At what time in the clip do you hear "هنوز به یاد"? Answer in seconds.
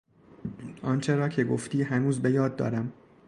1.83-2.55